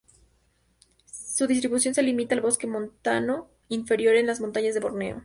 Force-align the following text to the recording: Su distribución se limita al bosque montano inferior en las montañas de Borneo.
Su 1.05 1.45
distribución 1.45 1.93
se 1.93 2.01
limita 2.01 2.33
al 2.33 2.41
bosque 2.41 2.65
montano 2.65 3.51
inferior 3.69 4.15
en 4.15 4.25
las 4.25 4.41
montañas 4.41 4.73
de 4.73 4.79
Borneo. 4.79 5.19